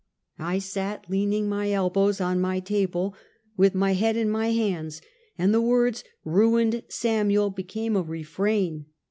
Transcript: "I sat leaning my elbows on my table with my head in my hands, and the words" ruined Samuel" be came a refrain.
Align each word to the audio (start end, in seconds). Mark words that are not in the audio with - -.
"I 0.39 0.57
sat 0.57 1.07
leaning 1.11 1.47
my 1.47 1.71
elbows 1.71 2.19
on 2.19 2.41
my 2.41 2.59
table 2.59 3.13
with 3.55 3.75
my 3.75 3.93
head 3.93 4.17
in 4.17 4.31
my 4.31 4.47
hands, 4.47 4.99
and 5.37 5.53
the 5.53 5.61
words" 5.61 6.03
ruined 6.25 6.81
Samuel" 6.87 7.51
be 7.51 7.61
came 7.61 7.95
a 7.95 8.01
refrain. 8.01 8.87